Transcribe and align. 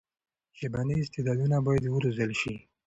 ژبني 0.59 0.95
استعدادونه 1.01 1.57
باید 1.67 1.83
وروزل 1.87 2.31
سي. 2.41 2.53